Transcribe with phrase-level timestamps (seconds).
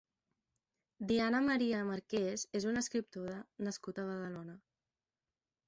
[1.11, 4.59] Dianna Maria Marquès és una escriptora nascuda a Badalona.